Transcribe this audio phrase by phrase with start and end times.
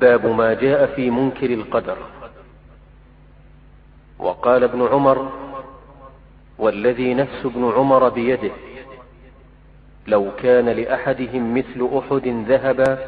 [0.00, 1.96] باب ما جاء في منكر القدر.
[4.18, 5.32] وقال ابن عمر
[6.58, 8.50] والذي نفس ابن عمر بيده
[10.06, 12.98] لو كان لأحدهم مثل أحد ذهبا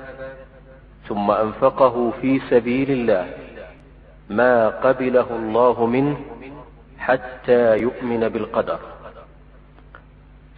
[1.09, 3.35] ثم أنفقه في سبيل الله
[4.31, 6.17] ما قبله الله منه
[6.99, 8.79] حتى يؤمن بالقدر.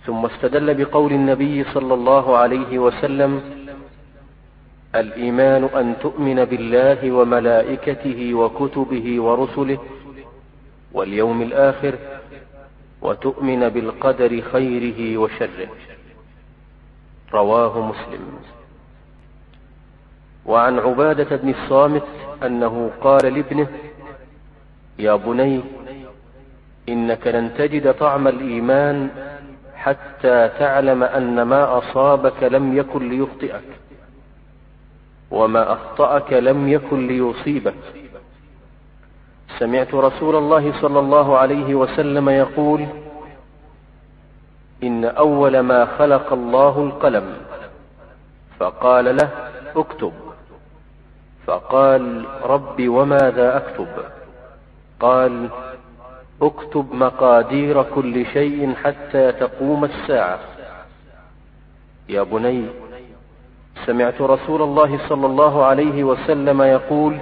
[0.07, 3.59] ثم استدل بقول النبي صلى الله عليه وسلم
[4.95, 9.79] الإيمان أن تؤمن بالله وملائكته وكتبه ورسله
[10.93, 11.95] واليوم الآخر
[13.03, 15.69] وتؤمن بالقدر خيره وشره.
[17.35, 18.39] رواه مسلم.
[20.47, 22.07] وعن عبادة بن الصامت
[22.43, 23.69] أنه قال لابنه
[24.99, 25.61] يا بني
[26.89, 29.09] إنك لن تجد طعم الإيمان
[29.75, 33.63] حتى تعلم أن ما أصابك لم يكن ليخطئك.
[35.31, 37.75] وما أخطأك لم يكن ليصيبك.
[39.59, 42.87] سمعت رسول الله صلى الله عليه وسلم يقول
[44.83, 47.37] إن أول ما خلق الله القلم.
[48.59, 49.31] فقال له
[49.77, 50.13] اكتب.
[51.47, 53.89] فقال رب وماذا أكتب؟
[55.01, 55.49] قال
[56.43, 60.39] اكتب مقادير كل شيء حتى تقوم الساعة.
[62.09, 62.67] يا بني
[63.89, 67.21] سمعت رسول الله صلى الله عليه وسلم يقول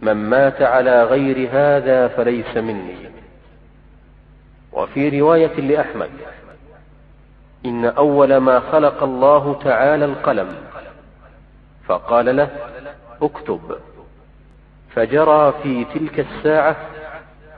[0.00, 2.96] من مات على غير هذا فليس مني.
[4.72, 6.10] وفي رواية لأحمد
[7.66, 10.54] إن أول ما خلق الله تعالى القلم
[11.86, 12.50] فقال له
[13.22, 13.60] اكتب.
[14.94, 16.76] فجرى في تلك الساعة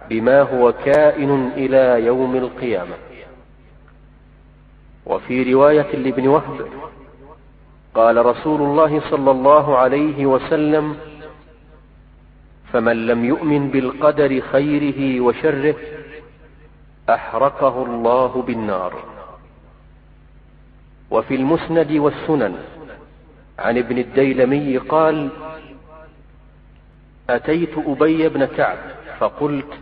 [0.09, 2.95] بما هو كائن إلى يوم القيامة.
[5.07, 6.67] وفي رواية لابن وهب
[7.95, 10.97] قال رسول الله صلى الله عليه وسلم
[12.73, 15.75] فمن لم يؤمن بالقدر خيره وشره
[17.11, 19.05] أحرقه الله بالنار.
[21.11, 22.55] وفي المسند والسنن
[23.59, 25.29] عن ابن الديلمي قال
[27.31, 28.79] أتيت أبي بن كعب
[29.19, 29.73] فقلت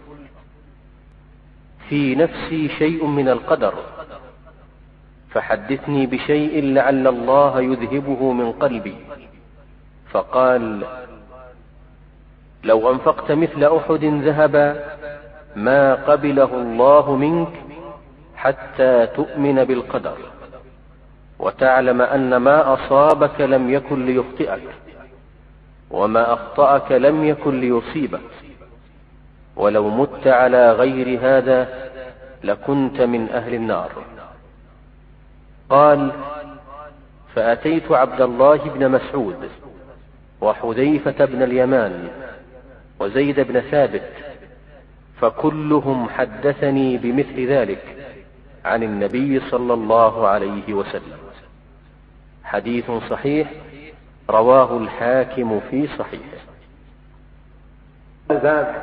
[1.88, 3.74] في نفسي شيء من القدر.
[5.32, 8.96] فحدثني بشيء لعل الله يذهبه من قلبي.
[10.10, 10.84] فقال
[12.64, 14.84] لو أنفقت مثل أحد ذهبا
[15.56, 17.52] ما قبله الله منك
[18.36, 20.16] حتى تؤمن بالقدر
[21.38, 24.68] وتعلم أن ما أصابك لم يكن ليخطئك
[25.90, 28.30] وما أخطأك لم يكن ليصيبك.
[29.56, 31.90] ولو مت على غير هذا
[32.44, 33.90] لكنت من أهل النار.
[35.70, 36.12] قال
[37.34, 39.48] فأتيت عبد الله بن مسعود
[40.40, 42.08] وحذيفة بن اليمان
[43.00, 44.12] وزيد بن ثابت
[45.20, 47.96] فكلهم حدثني بمثل ذلك
[48.64, 51.18] عن النبي صلى الله عليه وسلم.
[52.44, 53.48] حديث صحيح
[54.30, 56.40] رواه الحاكم في صحيحه.
[58.30, 58.74] الباب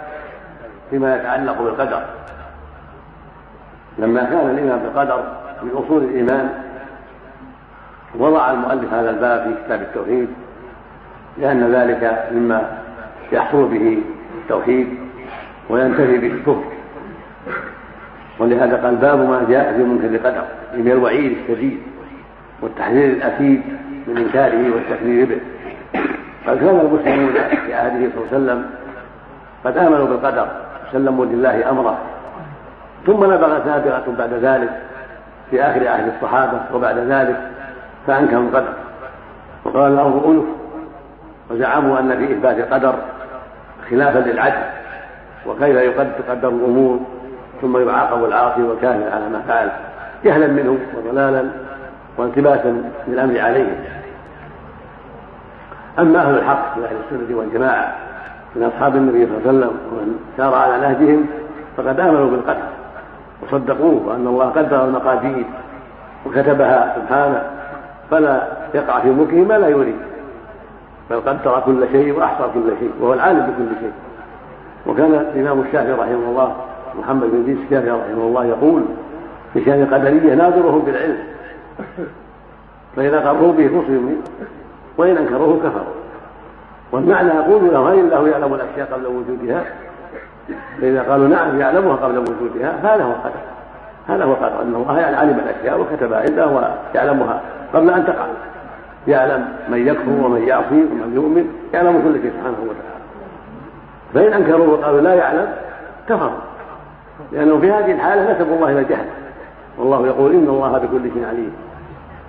[0.89, 2.05] فيما يتعلق بالقدر.
[3.97, 6.66] لما كان الإيمان بالقدر من أصول الإيمان
[8.15, 10.27] وضع المؤلف هذا الباب في كتاب التوحيد
[11.37, 12.77] لأن ذلك مما
[13.31, 13.97] يحصل به
[14.43, 14.87] التوحيد
[15.69, 16.63] وينتهي به الكفر.
[18.39, 21.77] ولهذا قال باب ما جاء في منكر القدر من الوعيد الشديد
[22.61, 23.61] والتحذير الأكيد
[24.07, 25.39] من إنكاره والتكذيب به.
[26.47, 27.33] قد كان المسلمون
[27.65, 28.65] في عهده صلى الله عليه وسلم
[29.65, 30.47] قد آمنوا بالقدر
[30.89, 31.97] وسلموا لله أمره.
[33.05, 34.69] ثم نبغت نابغة بعد ذلك
[35.51, 37.56] في آخر عهد الصحابة وبعد ذلك
[38.07, 38.73] فأنكروا القدر.
[39.65, 40.45] وقال الأمر ألف
[41.49, 42.95] وزعموا أن في إثبات القدر
[43.89, 44.63] خلافا للعدل
[45.47, 46.99] وكيف يقدر تقدر الأمور
[47.61, 49.69] ثم يعاقب العاصي والكافر على ما فعل.
[50.25, 51.49] جهلا منهم وضلالا
[52.17, 53.75] والتباسا للأمر عليهم.
[55.99, 57.95] أما أهل الحق من أهل السنة والجماعة
[58.55, 61.25] من أصحاب النبي صلى الله عليه وسلم ومن سار على نهجهم
[61.77, 62.67] فقد آمنوا بالقدر
[63.43, 65.45] وصدقوه وأن الله قدر المقادير
[66.25, 67.56] وكتبها سبحانه.
[68.11, 69.95] فلا يقع في ملكه ما لا يريد.
[71.09, 73.91] بل قدر كل شيء وأحصى كل شيء وهو العالم بكل شيء.
[74.87, 76.55] وكان الإمام الشافعي رحمه الله
[76.99, 78.83] محمد بن ادريس الشافعي رحمه الله يقول
[79.53, 81.17] في شأن القدريه ناظرهم بالعلم.
[82.95, 84.15] فاذا قروا به مسلموا
[84.97, 85.93] وإن أنكروه كفروا.
[86.91, 89.63] والمعنى يقول له هل الله يعلم الأشياء قبل وجودها.
[90.81, 93.39] فإذا قالوا نعم يعلمها قبل وجودها هذا هو القدر
[94.07, 97.41] هذا هو القدر ان الله علم الأشياء وكتبها عنده ويعلمها.
[97.73, 98.25] قبل أن تقع.
[99.07, 102.97] يعلم من يكفر ومن يعصي ومن يؤمن يعلم كل شيء سبحانه وتعالى.
[104.13, 105.47] فإن أنكروا وقالوا لا يعلم
[106.09, 106.39] كفروا.
[107.31, 109.05] لأنه في هذه الحالة نسبوا الله إلى الجهل.
[109.77, 111.53] والله يقول إن الله بكل شيء عليم.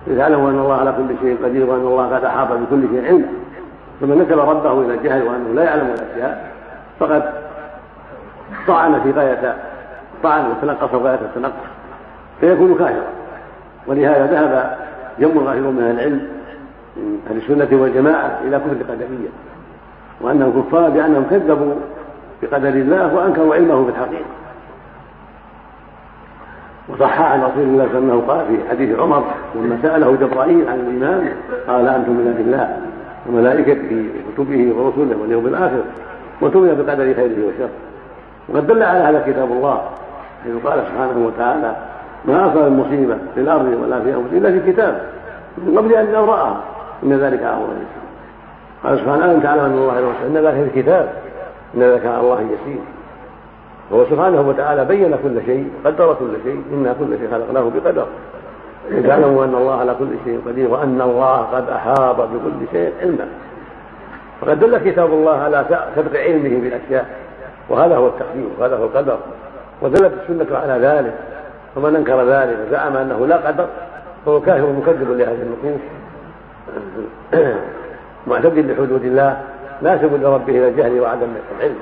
[0.08, 3.26] علموا أن الله على كل شيء قدير وأن الله قد أحاط بكل شيء علم.
[4.00, 6.50] ثم نسب ربه إلى الجهل وأنه لا يعلم الأشياء
[7.00, 7.22] فقد
[8.66, 9.54] طعن في غاية
[10.22, 11.68] طعن وتنقص غاية التنقص
[12.40, 13.06] فيكون كافرا.
[13.86, 14.76] ولهذا ذهب
[15.20, 16.28] جم غافر من العلم
[16.96, 19.28] من أهل السنة والجماعة إلى كفر القدرية
[20.20, 21.74] وأنهم كفار لأنهم كذبوا
[22.42, 24.24] بقدر الله وأنكروا علمه في الحقيقة
[26.88, 29.24] وصح عن رسول الله الله وسلم قال في حديث عمر
[29.54, 31.32] لما سأله جبرائيل عن الإيمان
[31.68, 32.78] قال أنتم من بالله
[33.28, 35.82] وملائكته وكتبه ورسله واليوم الآخر
[36.40, 37.70] وتؤمن بقدر خيره وشره.
[38.48, 39.82] وقد دل على هذا كتاب الله
[40.44, 41.76] حيث قال سبحانه وتعالى
[42.24, 45.00] ما أصاب المصيبة في الأرض ولا في أنفسهم إلا في كتاب
[45.58, 46.60] من قبل أن نبرأها
[47.02, 48.08] إن ذلك على الله يسير.
[48.84, 51.12] قال سبحانه أن تعلم أن الله إن ذلك في الكتاب.
[51.74, 52.80] إن ذلك على الله يسير.
[53.90, 58.06] وهو سبحانه وتعالى بين كل شيء قدر كل شيء إنا كل شيء خلقناه بقدر.
[58.90, 63.28] لتعلموا أن الله على كل شيء قدير وأن الله قد أحاط بكل شيء علما.
[64.40, 65.64] فقد دل كتاب الله على
[65.96, 67.06] سبق علمه بالأشياء.
[67.68, 69.18] وهذا هو التقدير وهذا هو القدر.
[69.82, 71.14] ودلت السنة على ذلك.
[71.76, 73.66] ومن أنكر ذلك وزعم أنه لا قدر
[74.26, 75.80] فهو كافر مكذب لهذه النصوص
[78.26, 79.40] معتد لحدود الله
[79.82, 81.28] ناسب لربه إلى الجهل وعدم
[81.58, 81.78] العلم.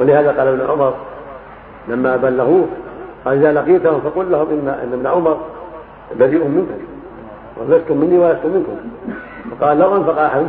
[0.00, 0.94] ولهذا قال ابن عمر
[1.88, 2.66] لما بلغوه
[3.24, 5.40] قال إذا لقيتهم فقل لهم إن إن ابن عمر
[6.18, 6.78] بريء منكم
[7.56, 8.76] ولستم مني ولست منكم.
[9.52, 10.44] وقال لو أنفق أحد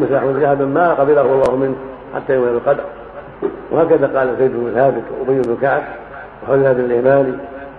[0.00, 1.74] مساح ذهبا ما قبله الله منه
[2.14, 2.84] حتى يوم القدر.
[3.70, 5.82] وهكذا قال زيد بن ثابت وأبي بن كعب.
[6.42, 7.32] وحذيفة بن اليماني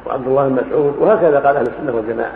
[0.06, 2.31] وعبد الله بن مسعود وهكذا قال أهل السنة والجماعة.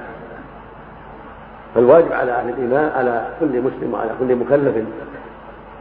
[1.76, 4.76] فالواجب على أهل الإيمان على كل مسلم وعلى كل مكلف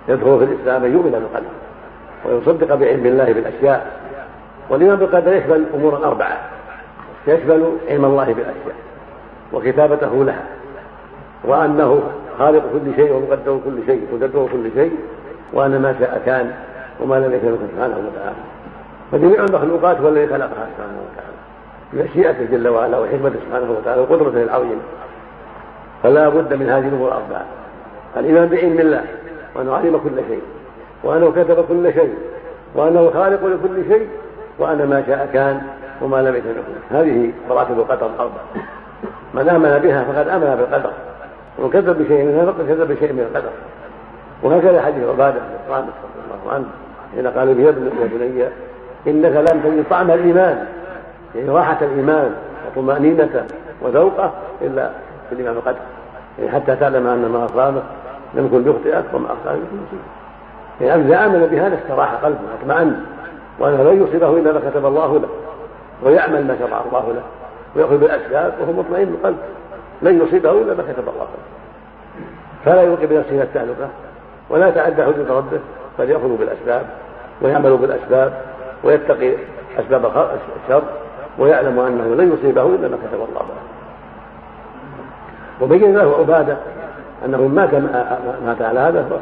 [0.08, 1.48] يدخل في الإسلام أن يؤمن بالقدر
[2.24, 4.00] ويصدق بعلم الله بالأشياء.
[4.70, 6.38] والإيمان بالقدر يشمل امورا أربعة
[7.26, 8.74] يشمل علم الله بالأشياء
[9.52, 10.42] وكتابته لها
[11.44, 12.02] وأنه
[12.38, 14.98] خالق كل شيء ومقدر كل شيء ومدبر كل شيء
[15.52, 16.54] وأن ما شاء كان
[17.00, 18.36] وما لم يكن سبحانه وتعالى.
[19.12, 21.40] فجميع المخلوقات هو الذي خلقها سبحانه وتعالى.
[21.92, 24.80] بمشيئته جل وعلا وحكمته سبحانه وتعالى وقدرته العظيمه
[26.02, 27.44] فلا بد من هذه الأمور الاربعه
[28.16, 29.04] الإيمان بعلم الله
[29.54, 30.42] وانه علم كل شيء
[31.04, 32.14] وأنه كتب كل شيء
[32.74, 34.08] وأنه خالق لكل شيء
[34.58, 35.62] وأن ما شاء كان
[36.02, 38.40] وما لم يكن يكون هذه مراتب القدر الأربع
[39.34, 40.90] من آمن بها فقد آمن بالقدر.
[41.58, 43.50] ومن كذب بشيء منها فقد كذب بشيء من القدر.
[44.42, 46.64] وهكذا حديث عبادة بن الصامت رضي الله عنه
[47.14, 48.69] حين قال به يا بني
[49.06, 50.66] إنك لم تجد طعم الإيمان.
[51.34, 52.34] يعني راحة الإيمان
[52.66, 53.42] وطمأنينته
[53.82, 54.32] وذوقة
[54.62, 54.90] إلا
[55.28, 55.78] في الإمام القدر
[56.38, 57.82] يعني حتى تعلم أن ما أصابك
[58.34, 63.04] لم يكن بيخطئك وما أخطأك لم يكن يعني إذا آمن بهذا استراح قلبه واطمأن
[63.58, 65.28] وأنه لن يصيبه إلا ما كتب الله له
[66.02, 67.22] ويعمل ما شرع الله له
[67.76, 69.36] ويأخذ بالأسباب وهو مطمئن القلب
[70.02, 71.44] لن يصيبه إلا ما كتب الله له.
[72.64, 73.88] فلا يلقي بنفسه التهلكة
[74.50, 75.60] ولا يتعدى حدود ربه
[75.98, 76.86] بل يأخذ بالأسباب
[77.42, 78.49] ويعمل بالأسباب
[78.84, 79.34] ويتقي
[79.78, 80.06] أسباب
[80.64, 80.82] الشر
[81.38, 83.60] ويعلم أنه لن يصيبه إلا ما كتب الله له.
[85.60, 86.56] وبين له عبادة
[87.24, 87.74] أنه مات
[88.46, 89.20] مات على هذا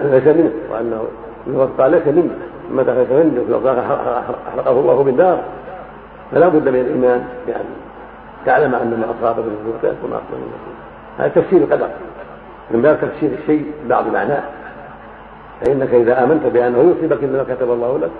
[0.00, 1.04] ليس منه وأنه
[1.46, 2.30] من قال ليس منه.
[2.70, 5.40] ما دخل فمنه لو أحرقه الله بالنار
[6.32, 7.64] فلا بد من الإيمان بأن
[8.46, 10.52] تعلم أن ما اصابك من ذنوبك وما اصابك من
[11.18, 11.88] هذا تفسير القدر.
[12.70, 14.42] من باب تفسير الشيء ببعض معناه.
[15.60, 18.10] فإنك إذا آمنت بأنه يصيبك إلا ما كتب الله لك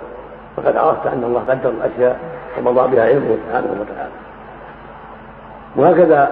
[0.57, 2.19] فقد عرفت أن الله قدر الأشياء
[2.57, 4.11] ومضى بها علمه سبحانه وتعالى.
[5.75, 6.31] وهكذا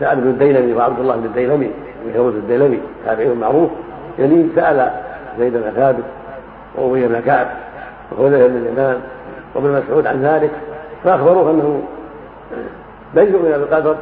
[0.00, 1.70] سعد بن الديلمي وعبد الله بن الديلمي
[2.06, 3.70] وهيروز الديلمي تابعي معروف.
[4.18, 4.90] يعني سأل
[5.38, 6.04] زيد بن ثابت
[6.74, 7.46] وأبي بن كعب
[8.12, 9.00] وحذيفة بن اليمان
[9.54, 10.50] وابن مسعود عن ذلك
[11.04, 11.82] فأخبروه أنه
[13.14, 13.96] لن يؤمن بالقدر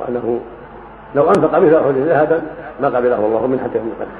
[0.00, 0.40] وأنه
[1.14, 2.42] لو أنفق مثل أحد ذهبا
[2.80, 4.14] ما قبله الله من حتى يؤمن بالقدر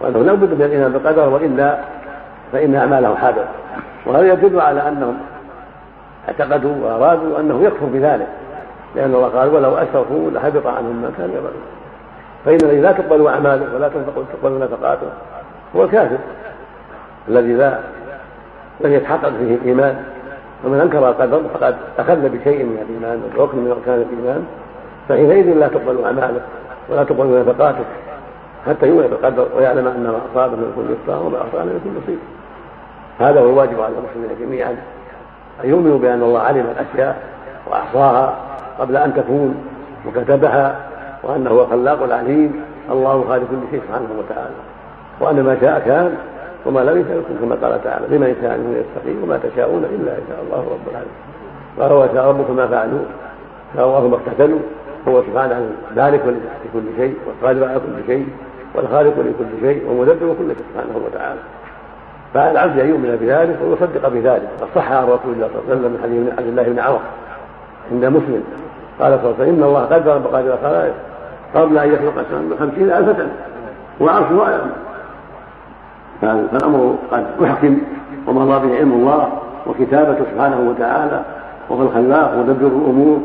[0.00, 1.78] وأنه لا بد من الإيمان بالقدر وإلا
[2.52, 3.48] فإن أعماله حاضرة
[4.06, 5.16] وهذا يدل على أنهم
[6.28, 8.26] اعتقدوا وأرادوا أنه يكفر بذلك.
[8.96, 11.62] لأن الله قال ولو أشركوا لحبط عنهم ما كانوا يعملون
[12.44, 15.06] فإن الذي لا تقبل أعماله ولا تقبل نفقاته
[15.76, 16.18] هو الكافر.
[17.28, 17.78] الذي لا
[18.80, 20.04] لم يتحقق فيه الإيمان.
[20.64, 24.46] ومن أنكر القدر فقد أخذ بشيء من الإيمان ركن من أركان الإيمان.
[25.08, 26.40] فحينئذ لا تقبل أعماله
[26.88, 27.84] ولا تقبل نفقاته
[28.66, 32.22] حتى يؤمن بالقدر ويعلم أن ما أصابه من كل يسرى وما أخطأ من كل مصيبة.
[33.18, 34.76] هذا هو الواجب على المسلمين جميعا.
[35.64, 37.22] أن يؤمنوا بأن الله علم الأشياء
[37.70, 38.36] وأحصاها
[38.78, 39.64] قبل أن تكون
[40.06, 40.76] وكتبها
[41.22, 42.64] وأنه هو الخلاق العليم.
[42.90, 44.54] الله خالق كل شيء سبحانه وتعالى.
[45.20, 46.16] وأن ما شاء كان
[46.66, 50.22] وما لم يشاء يكون كما قال تعالى لمن شاء منه يستقيم وما تشاءون إلا ان
[50.28, 51.14] شاء الله رب العالمين.
[51.78, 53.04] وهو شاء ربك ما فعلوا.
[53.76, 54.58] شاء الله ما اقتتلوا.
[55.08, 56.20] هو سبحانه ذلك
[56.64, 58.28] لكل شيء والقادر على كل شيء
[58.74, 61.40] والخالق لكل شيء ومدبر كل شيء سبحانه وتعالى.
[62.34, 64.48] فعلى العبد ان يؤمن بذلك ويصدق بذلك.
[64.60, 67.00] قد صح عن رسول الله صلى الله عليه وسلم من حديث عبد الله بن عمر
[67.92, 68.44] عند مسلم.
[69.00, 70.94] قال صلى الله عليه وسلم إن الله قدر مقادير الخلائق
[71.54, 73.28] قبل أن يخلق السماء بخمسين ألف
[74.00, 74.72] وعرشه اعلم
[76.20, 77.78] فالأمر قد احكم
[78.26, 79.28] ومضى به علم الله
[79.66, 81.22] وكتابته سبحانه وتعالى
[81.68, 83.20] وهو الخلاق مدبر الأمور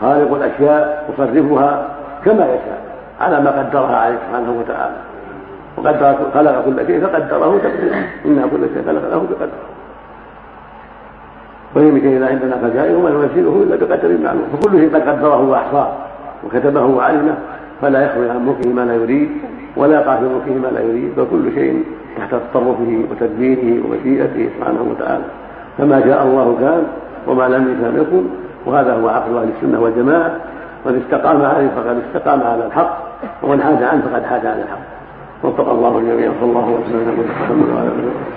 [0.00, 1.88] خالق الأشياء يصرفها
[2.24, 2.80] كما يشاء
[3.20, 4.96] على ما قدرها عليه سبحانه وتعالى.
[5.76, 7.96] وقدر خلق كل شيء فقدره تقديرا.
[8.26, 9.60] إنا كل شيء خلقناه بقدر.
[11.74, 14.46] وهي شيء لا عندنا خزائن وما ننزله إلا بقدر معلوم.
[14.52, 15.88] فكل شيء قد قدره وأحصاه
[16.44, 17.34] وكتبه وعلمه
[17.82, 19.30] فلا يخرج عن ملكه ما لا يريد
[19.76, 21.84] ولا يقع في ملكه ما لا يريد فكل شيء
[22.16, 25.24] تحت تصرفه وتدبيره ومشيئته سبحانه وتعالى.
[25.78, 26.82] فما شاء الله كان
[27.26, 28.24] وما لم يشاء يكن
[28.66, 30.32] وهذا هو عقل أهل السنة والجماعة.
[30.86, 32.98] من استقام عليه فقد استقام على الحق
[33.42, 34.85] ومن حاد عنه فقد حاد عن الحق.
[35.44, 38.35] وفق الله الجميع صلى الله وسلم على محمد وعلى آله وصحبه.